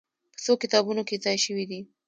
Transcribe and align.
په 0.33 0.39
څو 0.43 0.53
کتابونو 0.63 1.01
کې 1.07 1.21
ځای 1.25 1.37
شوې 1.45 1.65
دي. 1.71 1.79